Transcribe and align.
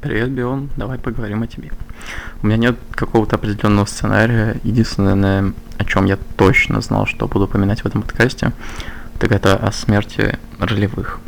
Привет, 0.00 0.30
Бион, 0.30 0.70
давай 0.78 0.96
поговорим 0.96 1.42
о 1.42 1.46
тебе. 1.46 1.70
У 2.42 2.46
меня 2.46 2.56
нет 2.56 2.78
какого-то 2.92 3.36
определенного 3.36 3.84
сценария. 3.84 4.58
Единственное, 4.64 5.52
о 5.76 5.84
чем 5.84 6.06
я 6.06 6.16
точно 6.38 6.80
знал, 6.80 7.04
что 7.04 7.28
буду 7.28 7.44
упоминать 7.44 7.82
в 7.82 7.86
этом 7.86 8.00
подкасте, 8.00 8.52
так 9.18 9.30
это 9.30 9.56
о 9.56 9.70
смерти 9.72 10.38
ролевых. 10.58 11.20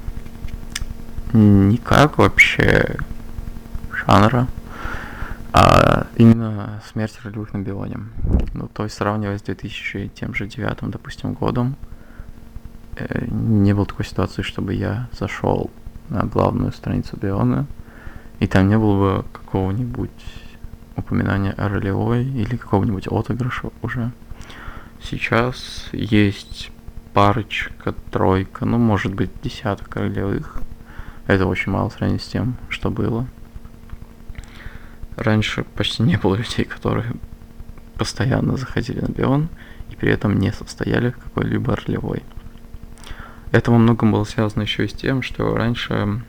Никак 1.35 2.17
вообще 2.17 2.97
жанра, 4.07 4.47
а 5.53 6.07
именно 6.17 6.81
смерть 6.91 7.19
ролевых 7.25 7.53
на 7.53 7.59
Бионе. 7.59 7.99
Ну, 8.55 8.69
то 8.69 8.85
есть 8.85 8.95
сравнивая 8.95 9.37
с 9.37 9.43
2000 9.43 10.13
тем 10.15 10.35
же 10.35 10.47
девятым, 10.47 10.91
допустим, 10.91 11.35
годом, 11.35 11.77
э, 12.97 13.27
не 13.27 13.75
было 13.75 13.85
такой 13.85 14.07
ситуации, 14.07 14.41
чтобы 14.41 14.73
я 14.73 15.09
зашел 15.13 15.71
на 16.09 16.25
главную 16.25 16.73
страницу 16.73 17.19
Биона, 17.19 17.67
и 18.43 18.49
там 18.49 18.69
не 18.69 18.77
было 18.77 18.97
бы 18.97 19.25
какого-нибудь 19.33 20.11
упоминания 20.97 21.53
о 21.53 21.69
ролевой 21.69 22.25
или 22.25 22.57
какого-нибудь 22.57 23.07
отыгрыша 23.07 23.71
уже. 23.83 24.11
Сейчас 25.01 25.89
есть 25.93 26.73
парочка, 27.15 27.95
тройка, 28.11 28.65
ну, 28.65 28.79
может 28.79 29.15
быть, 29.15 29.31
десяток 29.45 29.95
ролевых. 29.95 30.61
Это 31.29 31.47
очень 31.47 31.71
мало 31.71 31.89
сравнить 31.91 32.21
с 32.21 32.27
тем, 32.27 32.57
что 32.69 32.91
было. 32.91 33.29
Раньше 35.15 35.63
почти 35.63 36.03
не 36.03 36.17
было 36.17 36.35
людей, 36.35 36.65
которые 36.65 37.13
постоянно 37.97 38.57
заходили 38.57 38.99
на 38.99 39.13
бион 39.13 39.51
и 39.89 39.95
при 39.95 40.11
этом 40.11 40.37
не 40.41 40.51
состояли 40.53 41.11
в 41.11 41.19
какой-либо 41.19 41.77
ролевой. 41.77 42.25
Это 43.53 43.71
во 43.71 43.79
многом 43.79 44.11
было 44.11 44.25
связано 44.25 44.63
еще 44.63 44.87
и 44.87 44.89
с 44.89 44.95
тем, 44.95 45.23
что 45.23 45.55
раньше 45.57 46.25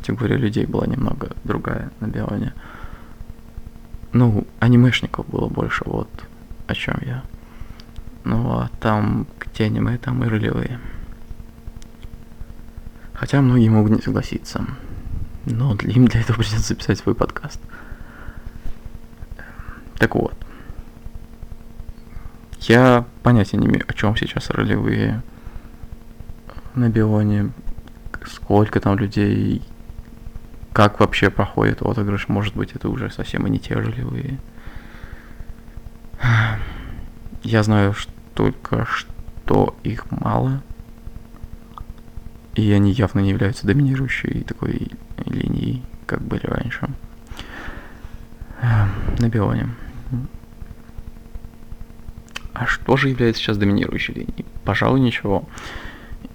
категория 0.00 0.36
людей 0.36 0.64
была 0.64 0.86
немного 0.86 1.30
другая 1.44 1.90
на 2.00 2.06
Бионе. 2.06 2.54
Ну, 4.12 4.46
анимешников 4.58 5.28
было 5.28 5.48
больше, 5.48 5.82
вот 5.84 6.08
о 6.66 6.74
чем 6.74 6.96
я. 7.02 7.22
Ну, 8.24 8.50
а 8.50 8.70
там, 8.80 9.26
где 9.38 9.64
аниме, 9.64 9.98
там 9.98 10.24
и 10.24 10.28
ролевые. 10.28 10.80
Хотя 13.12 13.42
многие 13.42 13.68
могут 13.68 13.92
не 13.92 14.00
согласиться. 14.00 14.64
Но 15.44 15.74
им 15.74 16.06
для 16.06 16.20
этого 16.20 16.38
придется 16.38 16.68
записать 16.68 16.98
свой 16.98 17.14
подкаст. 17.14 17.60
Так 19.98 20.14
вот. 20.14 20.34
Я 22.60 23.04
понятия 23.22 23.58
не 23.58 23.66
имею, 23.66 23.84
о 23.86 23.92
чем 23.92 24.16
сейчас 24.16 24.50
ролевые 24.50 25.22
на 26.74 26.88
Бионе, 26.88 27.50
сколько 28.26 28.80
там 28.80 28.98
людей, 28.98 29.62
как 30.72 31.00
вообще 31.00 31.30
проходит 31.30 31.82
отыгрыш, 31.82 32.28
может 32.28 32.54
быть, 32.54 32.72
это 32.72 32.88
уже 32.88 33.10
совсем 33.10 33.46
не 33.46 33.58
те 33.58 33.74
ролевые. 33.74 34.38
Я 37.42 37.62
знаю 37.62 37.94
только, 38.34 38.86
что 38.86 39.76
их 39.82 40.10
мало, 40.10 40.62
и 42.54 42.70
они 42.72 42.92
явно 42.92 43.20
не 43.20 43.30
являются 43.30 43.66
доминирующей 43.66 44.42
такой 44.42 44.90
линией, 45.24 45.82
как 46.06 46.20
были 46.22 46.46
раньше. 46.46 46.88
На 48.60 49.28
Бионе. 49.28 49.70
А 52.52 52.66
что 52.66 52.96
же 52.96 53.08
является 53.08 53.40
сейчас 53.40 53.56
доминирующей 53.56 54.12
линией? 54.12 54.44
Пожалуй, 54.64 55.00
ничего. 55.00 55.48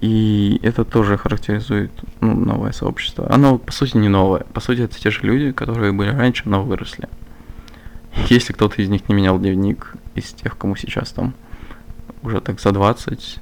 И 0.00 0.60
это 0.62 0.84
тоже 0.84 1.16
характеризует 1.16 1.90
ну, 2.20 2.34
новое 2.34 2.72
сообщество. 2.72 3.26
Оно, 3.32 3.58
по 3.58 3.72
сути, 3.72 3.96
не 3.96 4.08
новое. 4.08 4.44
По 4.52 4.60
сути, 4.60 4.82
это 4.82 4.98
те 4.98 5.10
же 5.10 5.22
люди, 5.22 5.52
которые 5.52 5.92
были 5.92 6.10
раньше, 6.10 6.42
но 6.46 6.62
выросли. 6.62 7.08
Если 8.28 8.52
кто-то 8.52 8.80
из 8.80 8.88
них 8.88 9.08
не 9.08 9.14
менял 9.14 9.38
дневник, 9.38 9.94
из 10.14 10.32
тех, 10.32 10.56
кому 10.58 10.76
сейчас 10.76 11.10
там 11.12 11.34
уже 12.22 12.40
так 12.40 12.60
за 12.60 12.72
20, 12.72 13.40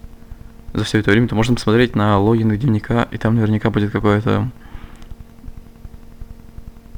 за 0.74 0.84
все 0.84 0.98
это 0.98 1.10
время, 1.10 1.28
то 1.28 1.34
можно 1.34 1.54
посмотреть 1.54 1.96
на 1.96 2.18
логин 2.18 2.50
дневника, 2.50 3.08
и 3.10 3.18
там 3.18 3.36
наверняка 3.36 3.70
будет 3.70 3.90
какое-то 3.90 4.50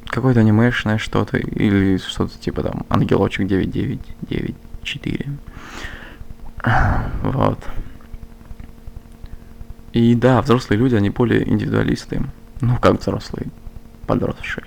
какое-то 0.07 0.41
анимешное 0.41 0.99
что-то, 0.99 1.37
или 1.37 1.99
что-то 1.99 2.39
типа 2.39 2.63
там 2.63 2.87
ангелочек 2.89 3.47
9994. 3.47 5.27
Вот. 7.23 7.59
И 9.97 10.15
да, 10.15 10.43
взрослые 10.43 10.79
люди, 10.79 10.95
они 10.95 11.09
более 11.09 11.49
индивидуалисты. 11.49 12.21
Ну, 12.61 12.77
как 12.77 13.01
взрослые, 13.01 13.47
подросшие. 14.07 14.67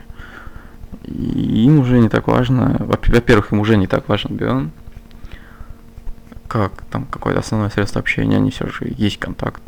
И 1.04 1.66
им 1.66 1.82
уже 1.82 2.00
не 2.00 2.10
так 2.10 2.26
важно, 2.26 2.78
во-первых, 2.80 3.54
им 3.54 3.60
уже 3.60 3.78
не 3.78 3.86
так 3.86 4.10
важен 4.10 4.36
бион, 4.36 4.72
как 6.48 6.82
там 6.90 7.06
какое-то 7.06 7.42
основное 7.42 7.70
средство 7.70 8.02
общения, 8.02 8.38
они 8.38 8.50
все 8.50 8.66
же 8.70 8.92
есть 8.98 9.20
контакт 9.20 9.62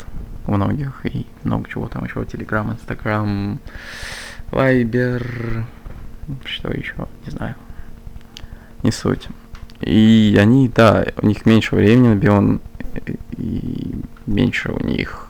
у 0.47 0.53
многих, 0.53 1.05
и 1.05 1.27
много 1.43 1.69
чего 1.69 1.87
там 1.87 2.05
еще, 2.05 2.25
Телеграм, 2.25 2.71
Инстаграм, 2.71 3.59
Вайбер, 4.49 5.67
что 6.43 6.71
еще, 6.71 7.07
не 7.23 7.31
знаю, 7.31 7.53
не 8.81 8.91
суть. 8.91 9.27
И 9.79 10.35
они, 10.39 10.69
да, 10.69 11.05
у 11.21 11.27
них 11.27 11.45
меньше 11.45 11.75
времени 11.75 12.07
на 12.07 12.15
бион, 12.15 12.61
и 13.37 14.01
меньше 14.25 14.71
у 14.71 14.83
них 14.83 15.27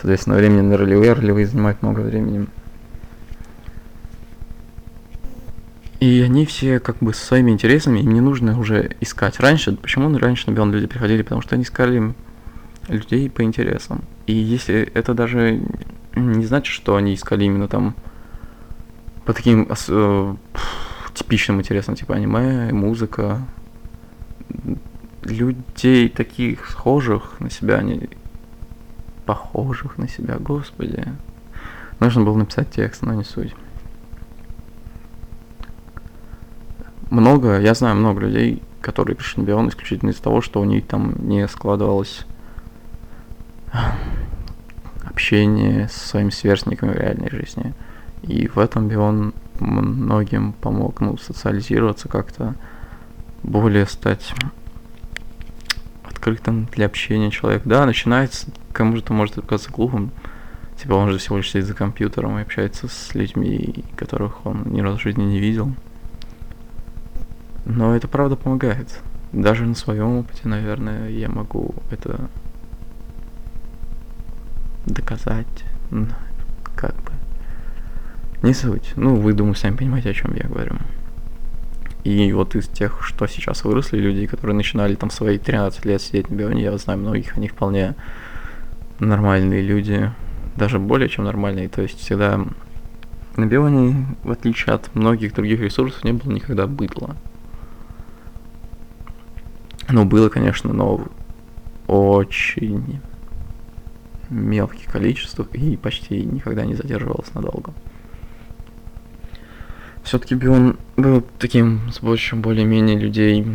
Соответственно, 0.00 0.36
времени 0.36 0.60
на 0.60 0.76
ролевые, 0.76 1.12
ролевые 1.12 1.46
занимают 1.46 1.82
много 1.82 2.00
времени. 2.00 2.46
И 5.98 6.20
они 6.22 6.46
все 6.46 6.78
как 6.78 6.98
бы 6.98 7.12
со 7.12 7.26
своими 7.26 7.50
интересами, 7.50 7.98
им 7.98 8.12
не 8.12 8.20
нужно 8.20 8.58
уже 8.58 8.92
искать. 9.00 9.40
Раньше, 9.40 9.72
почему 9.72 10.16
раньше 10.16 10.48
на 10.48 10.54
Бион 10.54 10.72
люди 10.72 10.86
приходили? 10.86 11.22
Потому 11.22 11.42
что 11.42 11.56
они 11.56 11.64
искали 11.64 12.14
людей 12.86 13.28
по 13.28 13.42
интересам. 13.42 14.02
И 14.26 14.32
если 14.32 14.82
это 14.94 15.14
даже 15.14 15.60
не 16.14 16.44
значит, 16.44 16.72
что 16.72 16.94
они 16.94 17.14
искали 17.14 17.44
именно 17.44 17.66
там 17.66 17.96
по 19.24 19.32
таким 19.32 19.68
э, 19.68 20.36
типичным 21.14 21.60
интересам, 21.60 21.96
типа 21.96 22.14
аниме, 22.14 22.72
музыка. 22.72 23.42
Людей 25.24 26.08
таких 26.08 26.70
схожих 26.70 27.40
на 27.40 27.50
себя 27.50 27.78
они 27.78 28.08
похожих 29.28 29.98
на 29.98 30.08
себя, 30.08 30.38
господи. 30.38 31.04
Нужно 32.00 32.24
было 32.24 32.38
написать 32.38 32.70
текст, 32.70 33.02
но 33.02 33.12
не 33.12 33.24
суть. 33.24 33.54
Много, 37.10 37.60
я 37.60 37.74
знаю 37.74 37.96
много 37.96 38.22
людей, 38.22 38.62
которые 38.80 39.16
пришли 39.16 39.42
на 39.42 39.46
Бион 39.46 39.68
исключительно 39.68 40.10
из-за 40.10 40.22
того, 40.22 40.40
что 40.40 40.62
у 40.62 40.64
них 40.64 40.86
там 40.86 41.14
не 41.18 41.46
складывалось 41.46 42.24
общение 45.04 45.88
с 45.88 45.92
своими 45.92 46.30
сверстниками 46.30 46.92
в 46.92 46.96
реальной 46.96 47.28
жизни. 47.28 47.74
И 48.22 48.48
в 48.48 48.58
этом 48.58 48.88
Бион 48.88 49.34
многим 49.60 50.54
помог, 50.54 51.02
ну, 51.02 51.18
социализироваться 51.18 52.08
как-то, 52.08 52.54
более 53.42 53.84
стать 53.84 54.32
открытым 56.04 56.66
для 56.72 56.86
общения 56.86 57.30
человек. 57.30 57.62
Да, 57.66 57.84
начинается, 57.84 58.46
кому-то 58.78 59.12
может 59.12 59.34
показаться 59.34 59.72
глупым. 59.72 60.12
Типа 60.80 60.92
он 60.92 61.10
же 61.10 61.18
всего 61.18 61.38
лишь 61.38 61.50
сидит 61.50 61.66
за 61.66 61.74
компьютером 61.74 62.38
и 62.38 62.42
общается 62.42 62.86
с 62.86 63.12
людьми, 63.12 63.84
которых 63.96 64.46
он 64.46 64.62
ни 64.66 64.80
разу 64.80 64.98
в 64.98 65.02
жизни 65.02 65.24
не 65.24 65.40
видел. 65.40 65.74
Но 67.64 67.96
это 67.96 68.06
правда 68.06 68.36
помогает. 68.36 69.00
Даже 69.32 69.66
на 69.66 69.74
своем 69.74 70.18
опыте, 70.18 70.42
наверное, 70.44 71.10
я 71.10 71.28
могу 71.28 71.74
это 71.90 72.30
доказать. 74.86 75.64
Как 76.76 76.94
бы. 76.94 77.10
Не 78.42 78.54
суть. 78.54 78.92
Ну, 78.94 79.16
вы, 79.16 79.32
думаю, 79.32 79.56
сами 79.56 79.74
понимаете, 79.74 80.10
о 80.10 80.14
чем 80.14 80.36
я 80.36 80.48
говорю. 80.48 80.76
И 82.04 82.32
вот 82.32 82.54
из 82.54 82.68
тех, 82.68 83.02
что 83.02 83.26
сейчас 83.26 83.64
выросли, 83.64 83.98
люди, 83.98 84.26
которые 84.26 84.54
начинали 84.54 84.94
там 84.94 85.10
свои 85.10 85.36
13 85.36 85.84
лет 85.84 86.00
сидеть 86.00 86.30
на 86.30 86.36
бионе, 86.36 86.62
я 86.62 86.78
знаю 86.78 87.00
многих, 87.00 87.36
они 87.36 87.48
вполне 87.48 87.96
нормальные 88.98 89.62
люди, 89.62 90.12
даже 90.56 90.78
более 90.78 91.08
чем 91.08 91.24
нормальные. 91.24 91.68
То 91.68 91.82
есть 91.82 91.98
всегда 91.98 92.40
на 93.36 93.46
бионе, 93.46 94.06
в 94.24 94.30
отличие 94.30 94.74
от 94.74 94.94
многих 94.94 95.34
других 95.34 95.60
ресурсов, 95.60 96.04
не 96.04 96.12
было 96.12 96.32
никогда 96.32 96.66
быдла. 96.66 97.16
Ну, 99.88 100.04
было, 100.04 100.28
конечно, 100.28 100.72
но 100.72 101.06
очень 101.86 103.00
мелких 104.28 104.92
количествах 104.92 105.54
и 105.54 105.76
почти 105.76 106.22
никогда 106.24 106.66
не 106.66 106.74
задерживалось 106.74 107.32
надолго. 107.34 107.72
Все-таки 110.02 110.34
Бион 110.34 110.78
был 110.96 111.22
таким 111.38 111.92
с 111.92 112.00
большим 112.00 112.40
более-менее 112.40 112.98
людей, 112.98 113.46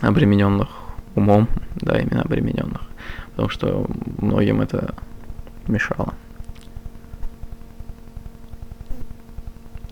обремененных 0.00 0.68
умом, 1.14 1.48
да, 1.76 1.98
именно 1.98 2.22
обремененных, 2.22 2.82
потому 3.30 3.48
что 3.48 3.86
многим 4.18 4.60
это 4.60 4.94
мешало. 5.66 6.14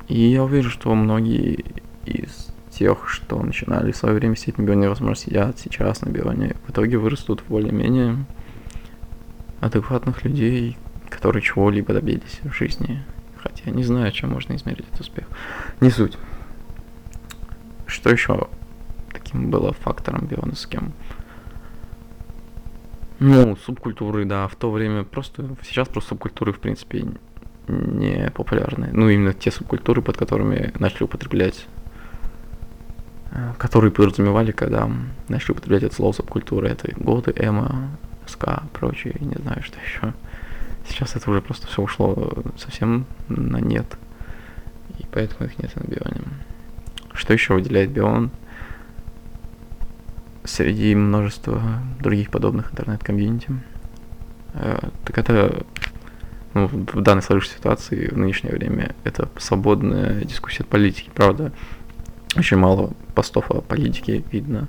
И 0.08 0.20
я 0.20 0.42
уверен, 0.42 0.70
что 0.70 0.94
многие 0.94 1.64
из 2.06 2.48
тех, 2.70 3.08
что 3.08 3.42
начинали 3.42 3.92
в 3.92 3.96
свое 3.96 4.14
время 4.14 4.36
сидеть 4.36 4.58
на 4.58 4.62
бионе, 4.62 4.88
возможно, 4.88 5.16
сидят 5.16 5.58
сейчас 5.58 6.00
на 6.02 6.10
бионе, 6.10 6.56
в 6.66 6.70
итоге 6.70 6.96
вырастут 6.96 7.42
более-менее 7.48 8.24
адекватных 9.60 10.24
людей, 10.24 10.78
которые 11.10 11.42
чего-либо 11.42 11.92
добились 11.92 12.40
в 12.42 12.52
жизни. 12.52 13.02
Хотя 13.36 13.70
не 13.70 13.84
знаю, 13.84 14.10
чем 14.12 14.30
можно 14.30 14.54
измерить 14.54 14.86
этот 14.88 15.00
успех. 15.00 15.26
Не 15.80 15.90
суть. 15.90 16.16
Что 17.86 18.10
еще 18.10 18.48
таким 19.12 19.50
было 19.50 19.72
фактором 19.72 20.26
бионовским? 20.26 20.92
Ну, 23.20 23.56
субкультуры, 23.56 24.24
да, 24.24 24.46
в 24.46 24.54
то 24.54 24.70
время 24.70 25.04
просто, 25.04 25.44
сейчас 25.64 25.88
просто 25.88 26.10
субкультуры, 26.10 26.52
в 26.52 26.60
принципе, 26.60 27.04
не 27.66 28.30
популярны. 28.30 28.90
Ну, 28.92 29.08
именно 29.08 29.32
те 29.32 29.50
субкультуры, 29.50 30.02
под 30.02 30.16
которыми 30.16 30.72
начали 30.78 31.04
употреблять, 31.04 31.66
э, 33.32 33.52
которые 33.58 33.90
подразумевали, 33.90 34.52
когда 34.52 34.88
начали 35.28 35.52
употреблять 35.52 35.82
это 35.82 35.94
слово 35.94 36.12
субкультуры, 36.12 36.68
это 36.68 36.92
годы, 36.96 37.32
эмо, 37.36 37.90
ска, 38.26 38.62
прочее, 38.72 39.16
не 39.20 39.34
знаю, 39.34 39.62
что 39.62 39.78
еще. 39.80 40.14
Сейчас 40.88 41.16
это 41.16 41.30
уже 41.30 41.42
просто 41.42 41.66
все 41.66 41.82
ушло 41.82 42.32
совсем 42.56 43.04
на 43.28 43.58
нет. 43.58 43.98
И 44.98 45.06
поэтому 45.12 45.48
их 45.48 45.58
нет 45.58 45.74
на 45.76 45.82
бионе. 45.82 46.22
Что 47.12 47.32
еще 47.32 47.54
выделяет 47.54 47.90
бион? 47.90 48.30
Среди 50.48 50.94
множества 50.94 51.60
других 52.00 52.30
подобных 52.30 52.72
интернет-комьюнити. 52.72 53.50
Э, 54.54 54.88
так 55.04 55.18
это 55.18 55.66
ну, 56.54 56.66
в 56.68 57.02
данной 57.02 57.22
сложившейся 57.22 57.58
ситуации, 57.58 58.08
в 58.08 58.16
нынешнее 58.16 58.54
время, 58.54 58.94
это 59.04 59.28
свободная 59.36 60.24
дискуссия 60.24 60.62
от 60.62 60.68
политики, 60.68 61.10
правда. 61.14 61.52
Очень 62.34 62.56
мало 62.56 62.92
постов 63.14 63.50
о 63.50 63.60
политике 63.60 64.24
видно. 64.32 64.68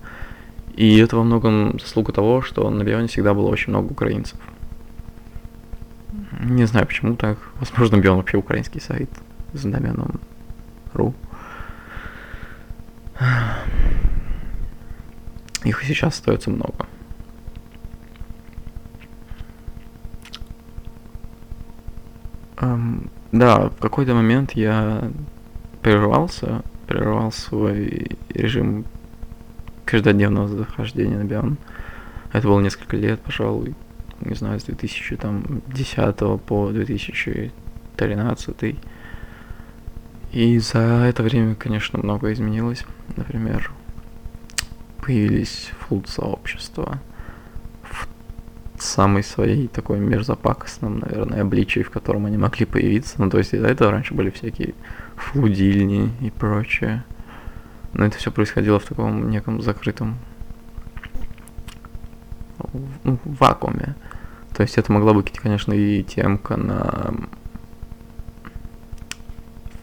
И 0.75 0.97
это 0.97 1.15
во 1.15 1.23
многом 1.23 1.79
заслуга 1.79 2.11
того, 2.11 2.41
что 2.41 2.69
на 2.69 2.83
Бионе 2.83 3.07
всегда 3.07 3.33
было 3.33 3.47
очень 3.47 3.69
много 3.69 3.93
украинцев. 3.93 4.37
Не 6.41 6.65
знаю 6.65 6.87
почему 6.87 7.15
так. 7.15 7.37
Возможно, 7.59 7.97
Бион 7.97 8.17
вообще 8.17 8.37
украинский 8.37 8.81
сайт 8.81 9.09
с 9.53 9.63
доменом 9.63 10.19
ру. 10.93 11.13
Их 15.63 15.83
сейчас 15.83 16.15
остается 16.15 16.50
много. 16.50 16.85
Um, 22.57 23.09
да, 23.31 23.69
в 23.69 23.77
какой-то 23.77 24.13
момент 24.13 24.53
я 24.53 25.11
прервался, 25.81 26.63
прервал 26.88 27.31
свой 27.31 28.17
режим 28.29 28.85
каждодневного 29.85 30.47
захождения 30.47 31.17
на 31.17 31.23
Бион. 31.23 31.57
Это 32.33 32.47
было 32.47 32.59
несколько 32.59 32.97
лет, 32.97 33.21
пожалуй, 33.21 33.75
не 34.21 34.35
знаю, 34.35 34.59
с 34.59 34.63
2010 34.63 36.41
по 36.41 36.71
2013. 36.71 38.75
И 40.31 40.59
за 40.59 40.79
это 40.79 41.23
время, 41.23 41.56
конечно, 41.56 42.00
многое 42.00 42.33
изменилось. 42.33 42.85
Например, 43.15 43.71
появились 45.09 45.71
флуд-сообщества 45.79 47.00
в 47.81 48.07
самой 48.77 49.23
своей 49.23 49.67
такой 49.67 49.97
мерзопакостном, 49.97 51.00
наверное, 51.00 51.41
обличии, 51.41 51.79
в 51.79 51.89
котором 51.89 52.27
они 52.27 52.38
могли 52.38 52.67
появиться. 52.67 53.15
Ну, 53.17 53.27
то 53.27 53.39
есть 53.39 53.56
из-за 53.56 53.69
этого 53.69 53.89
раньше 53.89 54.13
были 54.13 54.29
всякие 54.29 54.75
флудильни 55.15 56.11
и 56.21 56.29
прочее. 56.29 57.03
Но 57.94 58.06
это 58.06 58.19
все 58.19 58.31
происходило 58.31 58.79
в 58.79 58.85
таком 58.85 59.31
неком 59.31 59.63
закрытом 59.63 60.19
ну, 63.03 63.17
вакууме. 63.23 63.95
То 64.56 64.61
есть 64.61 64.77
это 64.77 64.91
могла 64.91 65.15
быть, 65.15 65.31
конечно, 65.39 65.73
и 65.73 66.03
темка 66.03 66.56
на 66.56 67.15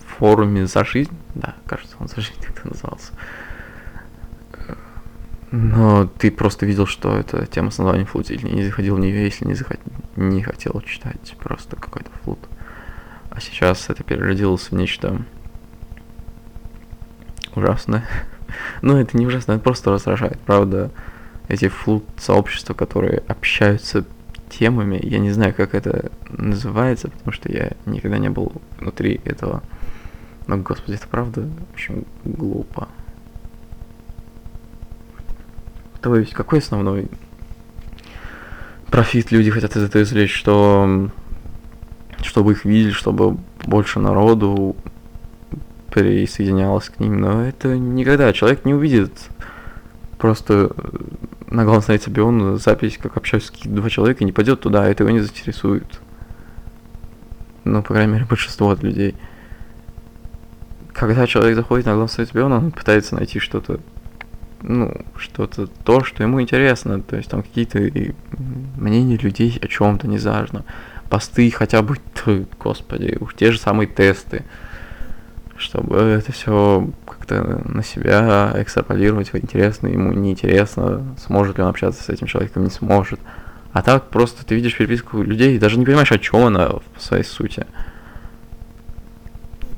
форуме 0.07 0.69
«За 0.69 0.85
жизнь». 0.85 1.19
Да, 1.35 1.57
кажется, 1.67 1.97
он 1.99 2.07
«За 2.07 2.21
жизнь» 2.21 2.41
как-то 2.47 2.69
назывался. 2.69 3.13
Но 5.53 6.07
ты 6.19 6.31
просто 6.31 6.67
видел, 6.67 6.87
что 6.87 7.17
это 7.17 7.47
тема 7.47 7.71
с 7.71 7.79
названием 7.79 8.07
флут, 8.07 8.31
или 8.31 8.47
не 8.49 8.65
заходил 8.65 8.97
в 8.97 9.01
нее, 9.01 9.25
если 9.25 9.45
не, 9.45 9.55
захот... 9.55 9.79
не 10.17 10.43
хотел 10.43 10.81
читать 10.81 11.37
просто 11.39 11.77
какой-то 11.77 12.11
флут. 12.23 12.41
А 13.31 13.41
сейчас 13.41 13.89
это 13.89 14.03
переродилось 14.03 14.71
в 14.71 14.73
нечто 14.73 15.23
ужасное. 17.55 18.05
Но 18.83 19.01
это 19.01 19.17
не 19.17 19.27
ужасно, 19.27 19.53
это 19.53 19.63
просто 19.63 19.91
раздражает. 19.93 20.41
Правда, 20.41 20.91
эти 21.49 21.69
флут-сообщества, 21.69 22.75
которые 22.75 23.23
общаются 23.29 24.05
темами. 24.49 24.99
Я 25.03 25.19
не 25.19 25.31
знаю, 25.31 25.55
как 25.55 25.75
это 25.75 26.11
называется, 26.31 27.09
потому 27.09 27.33
что 27.33 27.53
я 27.53 27.73
никогда 27.85 28.19
не 28.19 28.31
был 28.31 28.53
внутри 28.79 29.21
этого. 29.25 29.63
Но, 30.47 30.57
господи, 30.57 30.97
это 30.97 31.09
правда 31.09 31.49
очень 31.75 32.05
глупо. 32.25 32.89
То 36.07 36.15
есть, 36.15 36.35
какой 36.35 36.61
основной 36.61 37.09
профит 38.93 39.33
люди 39.33 39.51
хотят 39.51 39.75
из 39.75 39.83
этого 39.83 40.05
извлечь, 40.05 40.33
что 40.33 41.11
чтобы 42.23 42.53
их 42.53 42.65
видели, 42.65 42.93
чтобы 42.93 43.39
больше 43.65 43.99
народу 43.99 44.77
присоединялось 45.91 46.91
к 46.91 47.01
ним, 47.01 47.21
но 47.21 47.45
это 47.45 47.77
никогда 47.77 48.33
человек 48.33 48.65
не 48.65 48.73
увидит 48.73 49.11
просто 50.17 50.71
на 51.49 51.65
главном 51.65 51.83
странице 51.83 52.11
Бион 52.11 52.57
запись, 52.57 52.99
как 53.03 53.17
общаются 53.17 53.53
два 53.65 53.91
человека, 53.91 54.23
не 54.23 54.31
пойдет 54.31 54.61
туда, 54.61 54.85
а 54.85 54.87
это 54.87 55.03
его 55.03 55.11
не 55.11 55.19
заинтересует. 55.19 56.01
Ну, 57.65 57.83
по 57.83 57.95
крайней 57.95 58.13
мере, 58.13 58.27
большинство 58.27 58.71
от 58.71 58.81
людей. 58.81 59.17
Когда 60.93 61.27
человек 61.27 61.57
заходит 61.57 61.87
на 61.87 61.95
главный 61.95 62.11
страницу 62.11 62.35
Бион, 62.35 62.53
он 62.53 62.71
пытается 62.71 63.17
найти 63.17 63.41
что-то, 63.41 63.81
ну, 64.63 64.95
что-то 65.17 65.67
то, 65.67 66.05
что 66.05 66.23
ему 66.23 66.41
интересно. 66.41 67.01
То 67.01 67.17
есть 67.17 67.31
там 67.31 67.43
какие-то 67.43 67.79
мнения 68.77 69.17
людей 69.17 69.59
о 69.63 69.67
чем-то, 69.69 70.09
не 70.09 70.19
знаю, 70.19 70.49
посты 71.09 71.51
хотя 71.51 71.83
бы, 71.83 71.97
господи, 72.59 73.17
уж 73.21 73.35
те 73.35 73.53
же 73.53 73.59
самые 73.59 73.87
тесты 73.87 74.45
чтобы 75.59 75.97
это 75.99 76.33
все 76.33 76.89
как-то 77.07 77.63
на 77.65 77.83
себя 77.83 78.53
экстраполировать, 78.57 79.31
интересно 79.33 79.89
ему, 79.89 80.13
неинтересно, 80.13 81.17
сможет 81.19 81.57
ли 81.57 81.63
он 81.63 81.71
общаться 81.71 82.03
с 82.03 82.09
этим 82.09 82.27
человеком, 82.27 82.65
не 82.65 82.71
сможет. 82.71 83.21
А 83.73 83.83
так 83.83 84.09
просто 84.09 84.45
ты 84.45 84.55
видишь 84.55 84.77
переписку 84.77 85.23
людей 85.23 85.57
и 85.57 85.59
даже 85.59 85.79
не 85.79 85.85
понимаешь, 85.85 86.13
о 86.13 86.19
чем 86.19 86.47
она 86.47 86.69
в 86.69 86.83
своей 86.99 87.25
сути. 87.25 87.67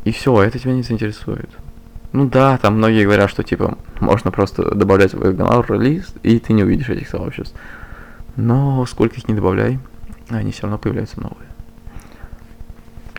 И 0.04 0.12
все, 0.12 0.42
это 0.42 0.58
тебя 0.58 0.72
не 0.72 0.82
заинтересует. 0.82 1.50
Ну 2.12 2.26
да, 2.26 2.56
там 2.58 2.76
многие 2.76 3.04
говорят, 3.04 3.30
что 3.30 3.42
типа 3.42 3.76
можно 4.00 4.30
просто 4.30 4.74
добавлять 4.74 5.12
в 5.12 5.30
игнор 5.30 5.70
лист, 5.72 6.16
и 6.22 6.38
ты 6.38 6.52
не 6.52 6.64
увидишь 6.64 6.88
этих 6.88 7.08
сообществ. 7.08 7.54
Но 8.36 8.86
сколько 8.86 9.16
их 9.16 9.28
не 9.28 9.34
добавляй, 9.34 9.78
они 10.28 10.52
все 10.52 10.62
равно 10.62 10.78
появляются 10.78 11.20
новые. 11.20 11.48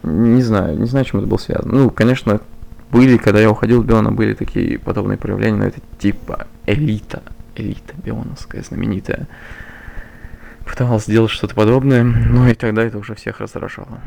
Не 0.02 0.42
знаю, 0.42 0.80
не 0.80 0.86
знаю, 0.86 1.06
чем 1.06 1.20
это 1.20 1.30
было 1.30 1.38
связано. 1.38 1.74
Ну, 1.74 1.90
конечно, 1.92 2.42
были, 2.92 3.18
когда 3.18 3.40
я 3.40 3.52
уходил 3.52 3.84
в 3.84 3.86
Биона, 3.86 4.12
были 4.12 4.34
такие 4.34 4.80
подобные 4.80 5.18
проявления, 5.18 5.58
но 5.58 5.66
это 5.66 5.82
типа 6.00 6.48
элита, 6.66 7.22
элита 7.56 7.94
бионовская, 8.04 8.64
знаменитая. 8.64 9.28
Пыталась 10.66 11.04
сделать 11.04 11.32
что-то 11.32 11.54
подобное, 11.54 12.04
но 12.04 12.48
и 12.48 12.54
тогда 12.54 12.84
это 12.84 12.98
уже 12.98 13.14
всех 13.16 13.40
раздражало. 13.40 14.00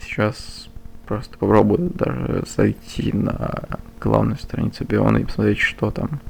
Сейчас 0.00 0.69
просто 1.10 1.36
попробую 1.38 1.90
даже 1.90 2.44
зайти 2.46 3.12
на 3.12 3.64
главную 4.00 4.38
страницу 4.38 4.84
Биона 4.84 5.18
и 5.18 5.24
посмотреть, 5.24 5.58
что 5.58 5.90
там. 5.90 6.20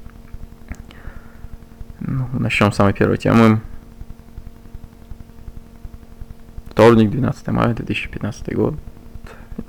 Ну, 2.01 2.27
начнем 2.33 2.73
с 2.73 2.77
самой 2.77 2.95
первой 2.95 3.19
темы. 3.19 3.61
Вторник, 6.71 7.11
12 7.11 7.47
мая 7.49 7.75
2015 7.75 8.55
год. 8.57 8.75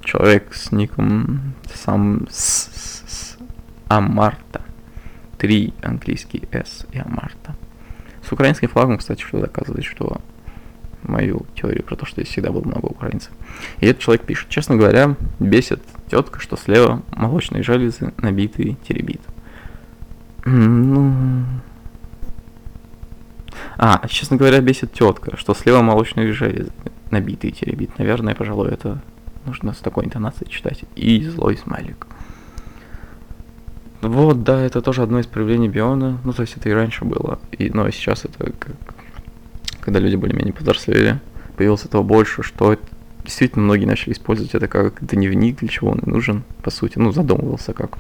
Человек 0.06 0.54
с 0.54 0.72
ником 0.72 1.56
сам 1.74 2.26
с, 2.30 2.70
с, 2.74 3.04
с 3.06 3.38
Амарта. 3.90 4.62
Три 5.38 5.74
английские 5.82 6.48
S 6.54 6.88
и 6.94 7.00
Амарта. 7.00 7.58
С 8.26 8.32
украинским 8.32 8.70
флагом, 8.70 8.98
кстати, 8.98 9.22
что 9.22 9.42
доказывает, 9.42 9.84
что 9.84 10.22
мою 11.22 11.46
теорию 11.56 11.84
про 11.84 11.96
то, 11.96 12.06
что 12.06 12.22
здесь 12.22 12.32
всегда 12.32 12.52
было 12.52 12.64
много 12.64 12.88
украинцев. 12.88 13.32
И 13.80 13.86
этот 13.86 14.02
человек 14.02 14.26
пишет, 14.26 14.50
честно 14.50 14.76
говоря, 14.76 15.16
бесит 15.40 15.82
тетка, 16.10 16.40
что 16.40 16.58
слева 16.58 17.04
молочные 17.12 17.64
железы 17.64 18.14
набитые 18.18 18.78
теребит. 18.88 19.22
Ну, 20.46 21.14
а, 23.78 24.08
честно 24.08 24.38
говоря, 24.38 24.60
бесит 24.60 24.94
тетка, 24.94 25.38
что 25.38 25.54
слева 25.54 25.82
молочные 25.82 26.32
железы 26.34 26.72
набитые 27.12 27.52
теребит. 27.52 27.98
Наверное, 28.00 28.36
пожалуй, 28.36 28.70
это 28.70 29.02
нужно 29.46 29.74
с 29.74 29.78
такой 29.78 30.06
интонацией 30.06 30.50
читать. 30.50 30.84
И 30.96 31.24
злой 31.28 31.58
смайлик. 31.58 32.08
Вот, 34.02 34.44
да, 34.44 34.60
это 34.62 34.82
тоже 34.82 35.04
одно 35.04 35.20
из 35.20 35.28
проявлений 35.28 35.70
биона. 35.70 36.20
Ну, 36.24 36.34
то 36.34 36.42
есть 36.42 36.58
это 36.58 36.70
и 36.70 36.74
раньше 36.74 37.06
было. 37.06 37.40
И, 37.52 37.70
но 37.70 37.90
сейчас 37.92 38.26
это 38.26 38.52
как... 38.52 38.76
Когда 39.82 40.00
люди 40.00 40.16
более-менее 40.16 40.54
повзрослели, 40.54 41.20
появилось 41.58 41.86
этого 41.86 42.04
больше, 42.04 42.44
что 42.44 42.78
действительно 43.24 43.66
многие 43.66 43.86
начали 43.86 44.14
использовать 44.14 44.56
это 44.56 44.68
как 44.68 45.06
дневник, 45.06 45.60
для 45.60 45.68
чего 45.68 45.92
он 45.92 46.02
нужен, 46.06 46.44
по 46.64 46.70
сути. 46.70 46.98
Ну, 46.98 47.12
задумывался 47.12 47.74
как. 47.74 47.98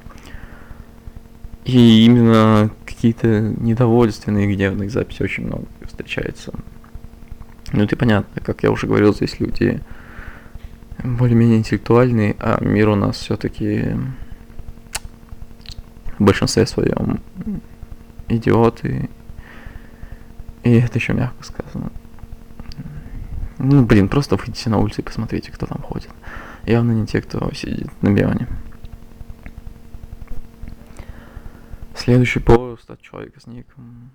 И 1.66 2.06
именно 2.06 2.72
какие-то 2.86 3.28
недовольственные 3.42 4.52
гневные 4.54 4.90
записи 4.90 5.22
очень 5.24 5.46
много 5.46 5.66
встречается. 5.86 6.54
Ну, 7.72 7.84
это 7.84 7.96
понятно, 7.96 8.42
как 8.42 8.64
я 8.64 8.72
уже 8.72 8.88
говорил, 8.88 9.14
здесь 9.14 9.40
люди 9.40 9.82
более-менее 11.04 11.60
интеллектуальные, 11.60 12.36
а 12.40 12.64
мир 12.64 12.90
у 12.90 12.96
нас 12.96 13.18
все-таки 13.18 13.96
в 16.18 16.24
большинстве 16.24 16.66
своем 16.66 17.22
идиоты. 18.28 19.10
И 20.64 20.72
это 20.72 20.98
еще 21.00 21.14
мягко 21.14 21.44
сказано. 21.44 21.92
Ну, 23.58 23.86
блин, 23.86 24.10
просто 24.10 24.36
выйдите 24.36 24.70
на 24.70 24.80
улицу 24.80 25.02
и 25.02 25.06
посмотрите, 25.06 25.52
кто 25.52 25.66
там 25.66 25.82
ходит. 25.82 26.10
Явно 26.66 26.92
не 26.92 27.06
те, 27.06 27.22
кто 27.22 27.52
сидит 27.54 27.90
на 28.02 28.12
бионе. 28.12 28.48
Следующий 31.96 32.40
пост 32.40 32.90
от 32.90 33.02
человека 33.02 33.40
с 33.40 33.46
ником 33.46 34.10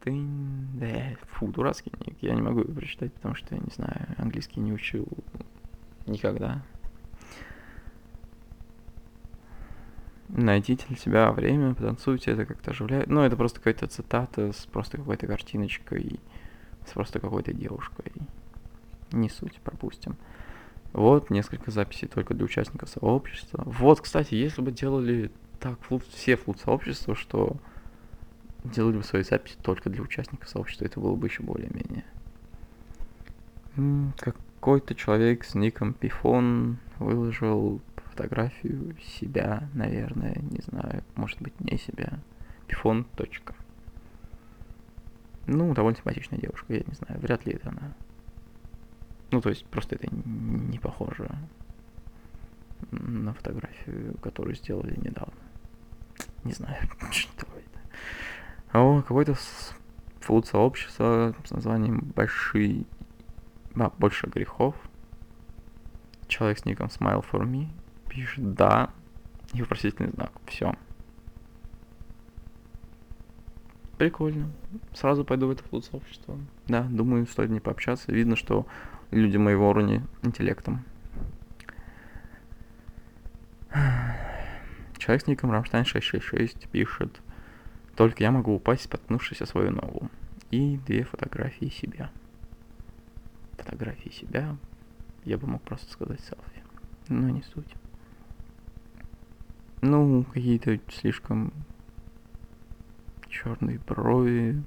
Стейн... 0.00 0.68
Да, 0.74 1.16
фу, 1.32 1.48
дурацкий 1.48 1.92
ник. 2.06 2.16
Я 2.22 2.34
не 2.34 2.42
могу 2.42 2.60
его 2.60 2.72
прочитать, 2.72 3.12
потому 3.12 3.34
что 3.34 3.54
я 3.54 3.60
не 3.60 3.70
знаю, 3.74 4.06
английский 4.16 4.60
не 4.60 4.72
учил 4.72 5.06
никогда. 6.06 6.62
Найдите 10.34 10.86
для 10.88 10.96
себя 10.96 11.30
время, 11.30 11.74
потанцуйте, 11.74 12.30
это 12.30 12.46
как-то 12.46 12.70
оживляет. 12.70 13.08
Ну, 13.08 13.20
это 13.20 13.36
просто 13.36 13.60
какая-то 13.60 13.86
цитата 13.86 14.52
с 14.52 14.64
просто 14.64 14.96
какой-то 14.96 15.26
картиночкой, 15.26 16.18
с 16.86 16.92
просто 16.92 17.20
какой-то 17.20 17.52
девушкой. 17.52 18.12
Не 19.12 19.28
суть, 19.28 19.60
пропустим. 19.62 20.16
Вот 20.94 21.28
несколько 21.28 21.70
записей 21.70 22.08
только 22.08 22.32
для 22.32 22.46
участников 22.46 22.88
сообщества. 22.88 23.62
Вот, 23.66 24.00
кстати, 24.00 24.34
если 24.34 24.62
бы 24.62 24.72
делали 24.72 25.30
так 25.60 25.78
флут, 25.82 26.02
все 26.04 26.36
флут 26.36 26.60
сообщества, 26.60 27.14
что 27.14 27.56
делали 28.64 28.96
бы 28.96 29.02
свои 29.02 29.24
записи 29.24 29.56
только 29.62 29.90
для 29.90 30.02
участников 30.02 30.48
сообщества, 30.48 30.86
это 30.86 30.98
было 30.98 31.14
бы 31.14 31.26
еще 31.26 31.42
более-менее. 31.42 32.04
Какой-то 34.18 34.94
человек 34.94 35.44
с 35.44 35.54
ником 35.54 35.92
Пифон 35.92 36.78
выложил 36.98 37.82
фотографию 38.12 38.94
себя, 39.00 39.68
наверное, 39.74 40.36
не 40.36 40.60
знаю, 40.62 41.02
может 41.16 41.40
быть 41.40 41.58
не 41.60 41.78
себя. 41.78 42.18
Пифон. 42.66 43.06
Ну, 45.46 45.74
довольно 45.74 45.96
симпатичная 45.96 46.38
девушка, 46.38 46.74
я 46.74 46.82
не 46.86 46.94
знаю, 46.94 47.20
вряд 47.20 47.44
ли 47.46 47.54
это 47.54 47.70
она. 47.70 47.92
Ну, 49.30 49.40
то 49.40 49.48
есть 49.48 49.66
просто 49.66 49.96
это 49.96 50.08
не 50.14 50.78
похоже 50.78 51.28
на 52.90 53.32
фотографию, 53.34 54.16
которую 54.18 54.54
сделали 54.54 54.94
недавно. 54.96 55.32
Не 56.44 56.52
знаю, 56.52 56.76
что 57.10 57.46
это. 57.46 57.80
А 58.72 59.02
какой-то 59.02 59.34
фуд 60.20 60.46
сообщество 60.46 61.34
с 61.44 61.50
названием 61.50 62.12
Большие... 62.14 62.84
А, 63.74 63.90
Больше 63.98 64.26
грехов. 64.26 64.76
Человек 66.28 66.58
с 66.58 66.64
ником 66.64 66.86
Smile 66.88 67.24
for 67.28 67.42
Me 67.44 67.68
пишет 68.12 68.52
«да» 68.54 68.90
и 69.54 69.62
вопросительный 69.62 70.10
знак. 70.10 70.32
Все. 70.46 70.74
Прикольно. 73.96 74.50
Сразу 74.92 75.24
пойду 75.24 75.46
в 75.46 75.50
это 75.50 75.64
сообщество. 75.80 76.38
Да, 76.66 76.82
думаю, 76.82 77.26
стоит 77.26 77.50
не 77.50 77.60
пообщаться. 77.60 78.12
Видно, 78.12 78.36
что 78.36 78.66
люди 79.10 79.36
моего 79.38 79.70
уровня 79.70 80.02
интеллектом. 80.22 80.84
Человек 84.98 85.24
с 85.24 85.26
ником 85.26 85.50
Рамштайн 85.50 85.84
666 85.84 86.68
пишет 86.68 87.20
«Только 87.96 88.22
я 88.22 88.30
могу 88.30 88.54
упасть, 88.54 88.84
споткнувшись 88.84 89.40
о 89.40 89.46
свою 89.46 89.70
ногу». 89.70 90.10
И 90.50 90.76
две 90.86 91.04
фотографии 91.04 91.70
себя. 91.70 92.10
Фотографии 93.52 94.10
себя. 94.10 94.56
Я 95.24 95.38
бы 95.38 95.46
мог 95.46 95.62
просто 95.62 95.90
сказать 95.90 96.20
селфи. 96.20 96.62
Но 97.08 97.30
не 97.30 97.42
суть. 97.42 97.74
Ну, 99.84 100.22
какие-то 100.32 100.78
слишком 100.88 101.52
черные 103.28 103.80
брови, 103.80 104.62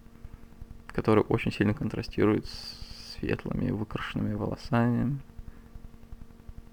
которые 0.88 1.24
очень 1.24 1.53
сильно 1.53 1.74
контрастируют 1.74 2.45
с 2.45 3.15
светлыми 3.15 3.72
выкрашенными 3.72 4.34
волосами. 4.34 5.17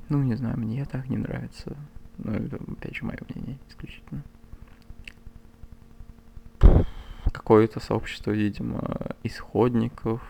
Ну, 0.08 0.25
не 0.25 0.34
знаю, 0.34 0.58
мне 0.58 0.84
так 0.87 1.08
не 1.08 1.18
нравится. 1.18 1.76
Но 2.18 2.32
это, 2.32 2.56
опять 2.56 2.96
же, 2.96 3.04
мое 3.04 3.18
мнение 3.32 3.58
исключительно. 3.68 4.25
Какое-то 7.32 7.78
сообщество, 7.78 8.32
видимо, 8.32 9.14
исходников, 9.22 10.20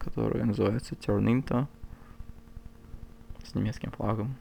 которое 0.00 0.44
называется 0.44 0.96
Тернинта, 0.96 1.68
с 3.44 3.54
немецким 3.54 3.92
флагом 3.92 4.34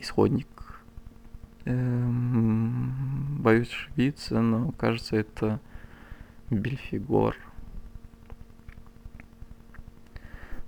исходник. 0.00 0.48
Эм, 1.66 3.38
боюсь 3.40 3.68
ошибиться, 3.68 4.40
но 4.40 4.72
кажется 4.72 5.16
это 5.16 5.60
Бельфигор. 6.48 7.36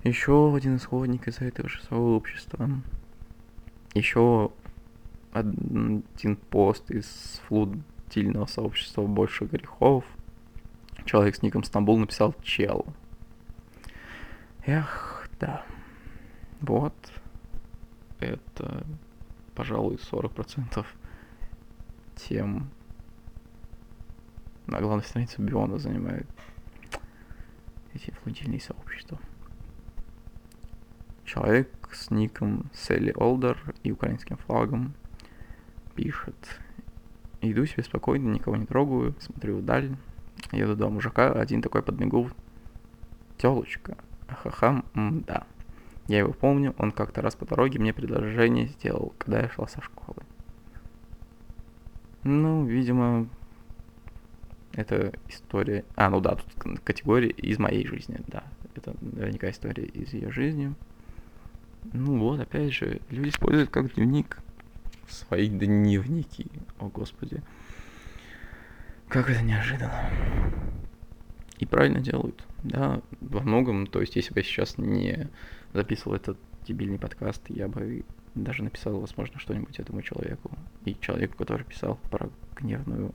Еще 0.05 0.55
один 0.55 0.77
исходник 0.77 1.29
из 1.29 1.41
этого 1.41 1.69
же 1.69 1.83
сообщества. 1.83 2.69
Еще 3.95 4.51
один 5.33 6.37
пост 6.51 6.91
из 6.91 7.41
флудильного 7.47 8.47
сообщества 8.47 9.07
«Больше 9.07 9.45
грехов». 9.45 10.05
Человек 11.05 11.37
с 11.37 11.43
ником 11.43 11.65
Стамбул 11.65 11.99
написал 11.99 12.35
«Чел». 12.43 12.87
Эх, 14.65 15.29
да. 15.41 15.65
Вот. 16.61 16.95
Это 18.21 18.87
пожалуй, 19.55 19.97
40% 19.97 20.85
тем 22.17 22.71
на 24.67 24.81
главной 24.81 25.05
странице 25.05 25.41
Биона 25.41 25.79
занимают 25.79 26.27
эти 27.95 28.11
флотильные 28.23 28.61
сообщества. 28.61 29.19
Человек 31.25 31.69
с 31.93 32.11
ником 32.11 32.71
Селли 32.75 33.13
Олдер 33.17 33.59
и 33.83 33.91
украинским 33.91 34.37
флагом 34.37 34.95
пишет. 35.95 36.61
Иду 37.41 37.67
себе 37.67 37.83
спокойно, 37.83 38.29
никого 38.29 38.57
не 38.57 38.67
трогаю, 38.67 39.15
смотрю 39.21 39.59
вдаль. 39.59 39.97
Еду 40.53 40.77
до 40.77 40.89
мужика, 40.89 41.33
один 41.33 41.63
такой 41.63 41.83
подмигул. 41.83 42.31
Телочка. 43.39 43.97
Ахаха, 44.29 44.85
да. 44.95 45.47
Я 46.09 46.19
его 46.19 46.33
помню, 46.33 46.75
он 46.79 46.93
как-то 46.93 47.23
раз 47.23 47.35
по 47.37 47.47
дороге 47.47 47.79
мне 47.79 47.93
предложение 47.93 48.67
сделал, 48.67 49.15
когда 49.19 49.41
я 49.41 49.49
шла 49.49 49.69
со 49.69 49.81
школы. 49.81 50.23
Ну, 52.25 52.65
видимо, 52.67 53.29
это 54.73 55.13
история... 55.29 55.85
А, 55.97 56.11
ну 56.11 56.21
да, 56.21 56.37
тут 56.37 56.81
категория 56.85 57.31
из 57.31 57.59
моей 57.59 57.87
жизни, 57.87 58.21
да. 58.27 58.45
Это 58.75 58.95
наверняка 59.01 59.51
история 59.51 59.85
из 59.85 60.13
ее 60.13 60.31
жизни. 60.33 60.75
Ну 61.93 62.19
вот, 62.19 62.41
опять 62.41 62.73
же, 62.73 63.01
люди 63.11 63.29
используют 63.29 63.71
как 63.71 63.95
дневник 63.95 64.39
свои 65.09 65.49
дневники. 65.49 66.47
О, 66.79 66.89
Господи. 66.89 67.43
Как 69.09 69.29
это 69.29 69.43
неожиданно. 69.43 70.11
И 71.59 71.67
правильно 71.67 72.01
делают, 72.01 72.45
да, 72.65 73.01
во 73.21 73.41
многом. 73.41 73.87
То 73.87 74.01
есть, 74.01 74.17
если 74.17 74.33
бы 74.33 74.41
я 74.41 74.45
сейчас 74.45 74.79
не 74.79 75.29
записывал 75.73 76.17
этот 76.17 76.39
дебильный 76.67 76.99
подкаст, 76.99 77.43
я 77.49 77.69
бы 77.69 78.05
даже 78.35 78.63
написал, 78.63 78.99
возможно, 78.99 79.39
что-нибудь 79.39 79.79
этому 79.79 80.03
человеку. 80.03 80.51
И 80.85 80.97
человеку, 81.01 81.37
который 81.37 81.65
писал 81.65 81.99
про 82.11 82.31
гневную 82.57 83.13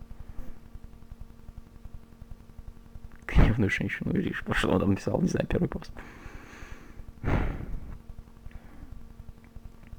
гневную 3.27 3.69
женщину 3.69 4.13
или 4.13 4.31
что 4.31 4.69
он 4.69 4.79
там 4.79 4.95
писал, 4.95 5.21
не 5.21 5.27
знаю, 5.27 5.47
первый 5.47 5.67
пост. 5.67 5.91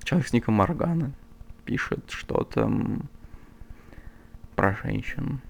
Человек 0.03 0.29
с 0.29 0.33
ником 0.33 0.55
Моргана 0.55 1.13
пишет 1.65 2.11
что-то 2.11 2.71
про 4.57 4.75
женщин. 4.83 5.41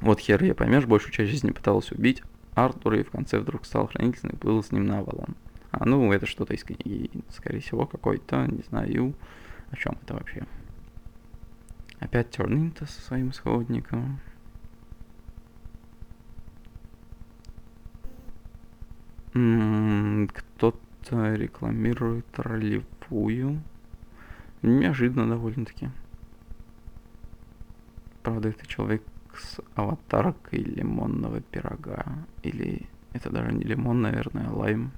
Вот 0.00 0.20
хер 0.20 0.42
я 0.44 0.54
поймешь, 0.54 0.86
большую 0.86 1.12
часть 1.12 1.30
жизни 1.30 1.50
пыталась 1.50 1.90
убить 1.90 2.22
Артура 2.54 3.00
и 3.00 3.02
в 3.02 3.10
конце 3.10 3.40
вдруг 3.40 3.66
стал 3.66 3.88
хранительным 3.88 4.36
и 4.36 4.38
плыл 4.38 4.62
с 4.62 4.70
ним 4.70 4.86
на 4.86 5.00
Авалон. 5.00 5.34
А, 5.70 5.84
ну, 5.84 6.12
это 6.12 6.26
что-то 6.26 6.54
из 6.54 6.64
книги, 6.64 7.10
скорее 7.30 7.60
всего, 7.60 7.86
какой-то, 7.86 8.46
не 8.46 8.62
знаю, 8.62 9.14
о 9.70 9.76
чем 9.76 9.96
это 10.02 10.14
вообще. 10.14 10.46
Опять 12.00 12.30
Тернинта 12.30 12.86
со 12.86 13.00
своим 13.02 13.30
исходником. 13.30 14.20
Кто-то 19.32 21.34
рекламирует 21.34 22.26
ролевую. 22.38 23.60
Неожиданно 24.62 25.28
довольно-таки. 25.28 25.90
Правда, 28.22 28.48
это 28.48 28.66
человек 28.66 29.02
с 29.36 29.60
аватаркой 29.74 30.60
лимонного 30.60 31.40
пирога. 31.40 32.04
Или 32.42 32.88
это 33.12 33.30
даже 33.30 33.52
не 33.52 33.64
лимон, 33.64 34.02
наверное, 34.02 34.48
а 34.48 34.52
лайм. 34.52 34.92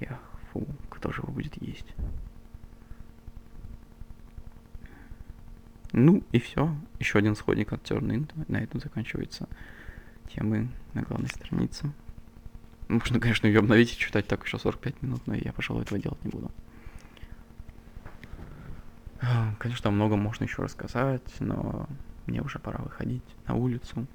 Я, 0.00 0.18
фу, 0.50 0.66
кто 0.88 1.12
же 1.12 1.22
его 1.22 1.32
будет 1.32 1.60
есть? 1.62 1.94
Ну 5.92 6.22
и 6.32 6.38
все. 6.38 6.74
Еще 6.98 7.18
один 7.18 7.34
сходник 7.34 7.72
от 7.72 7.82
Turn 7.82 8.30
На 8.48 8.56
этом 8.58 8.80
заканчивается 8.80 9.48
темы 10.28 10.68
на 10.94 11.02
главной 11.02 11.28
странице. 11.28 11.92
Можно, 12.88 13.20
конечно, 13.20 13.46
ее 13.46 13.58
обновить 13.60 13.92
и 13.92 13.98
читать 13.98 14.26
так 14.26 14.44
еще 14.44 14.58
45 14.58 15.02
минут, 15.02 15.26
но 15.26 15.34
я, 15.34 15.52
пожалуй, 15.52 15.82
этого 15.82 16.00
делать 16.00 16.24
не 16.24 16.30
буду. 16.30 16.50
Конечно, 19.58 19.90
много 19.90 20.16
можно 20.16 20.44
еще 20.44 20.62
рассказать, 20.62 21.22
но 21.40 21.88
мне 22.26 22.40
уже 22.40 22.58
пора 22.58 22.82
выходить 22.82 23.22
на 23.46 23.54
улицу. 23.54 24.06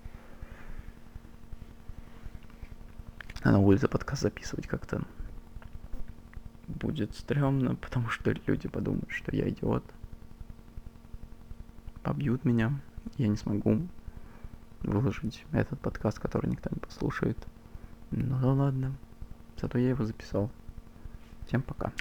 А 3.43 3.51
на 3.51 3.59
улице 3.59 3.87
подкаст 3.87 4.23
записывать 4.23 4.67
как-то 4.67 5.03
будет 6.75 7.15
стрёмно, 7.15 7.75
потому 7.75 8.09
что 8.09 8.31
люди 8.45 8.67
подумают, 8.67 9.09
что 9.09 9.35
я 9.35 9.49
идиот. 9.49 9.83
Побьют 12.03 12.45
меня, 12.45 12.79
я 13.17 13.27
не 13.27 13.37
смогу 13.37 13.87
выложить 14.81 15.43
этот 15.51 15.79
подкаст, 15.79 16.19
который 16.19 16.49
никто 16.49 16.69
не 16.71 16.79
послушает. 16.79 17.37
Ну 18.11 18.39
да 18.39 18.53
ладно. 18.53 18.95
Зато 19.59 19.77
я 19.77 19.89
его 19.89 20.05
записал. 20.05 20.51
Всем 21.47 21.61
пока. 21.61 21.91